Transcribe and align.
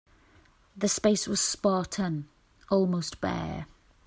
The 0.75 0.87
space 0.87 1.27
was 1.27 1.39
spartan, 1.41 2.27
almost 2.71 3.21
bare. 3.21 3.67